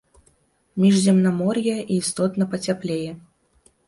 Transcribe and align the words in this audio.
Міжземнамор'я 0.83 1.75
і 1.91 1.97
істотна 2.05 2.47
пацяплее. 2.55 3.11